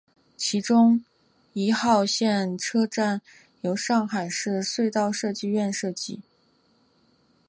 [0.35, 1.05] 其中
[1.53, 3.21] 一号线车站
[3.61, 6.21] 由上海市隧道设计院设计。